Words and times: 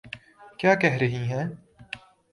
کیا 0.59 0.73
کہہ 0.75 0.97
رہی 1.01 1.23
ہیں۔ 1.31 1.45